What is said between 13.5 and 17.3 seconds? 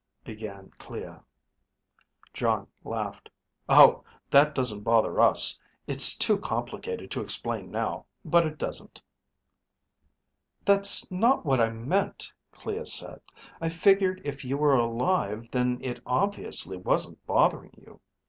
"I figured if you were alive, then it obviously wasn't